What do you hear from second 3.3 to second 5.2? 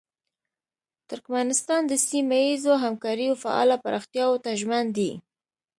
فعاله پراختیاوو ته ژمن دی.